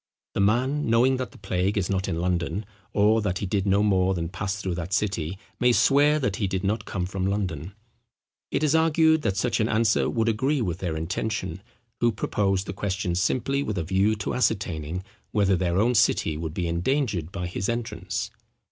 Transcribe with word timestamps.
The 0.33 0.39
man, 0.39 0.87
knowing 0.89 1.17
that 1.17 1.29
the 1.31 1.37
plague 1.37 1.77
is 1.77 1.87
not 1.87 2.07
in 2.07 2.19
London, 2.19 2.65
or 2.91 3.21
that 3.21 3.37
he 3.37 3.45
did 3.45 3.67
no 3.67 3.83
more 3.83 4.15
than 4.15 4.29
pass 4.29 4.55
through 4.59 4.73
that 4.73 4.93
city, 4.93 5.37
may 5.59 5.71
swear 5.71 6.17
that 6.17 6.37
he 6.37 6.47
did 6.47 6.63
not 6.63 6.85
come 6.85 7.05
from 7.05 7.27
London. 7.27 7.73
It 8.49 8.63
is 8.63 8.73
argued, 8.73 9.21
that 9.21 9.37
such 9.37 9.59
an 9.59 9.69
answer 9.69 10.09
would 10.09 10.27
agree 10.27 10.59
with 10.59 10.79
their 10.79 10.97
intention, 10.97 11.61
who 11.99 12.11
proposed 12.11 12.65
the 12.65 12.73
question 12.73 13.13
simply 13.13 13.61
with 13.61 13.77
a 13.77 13.83
view 13.83 14.15
to 14.15 14.33
ascertaining, 14.33 15.03
whether 15.33 15.55
their 15.55 15.77
own 15.77 15.93
city 15.93 16.35
would 16.35 16.55
be 16.55 16.67
endangered 16.67 17.31
by 17.31 17.45
his 17.45 17.69
entrance. 17.69 18.31